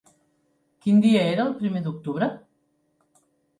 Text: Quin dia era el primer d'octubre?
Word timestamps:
Quin 0.85 1.03
dia 1.03 1.27
era 1.35 1.45
el 1.45 1.53
primer 1.61 1.83
d'octubre? 1.89 2.33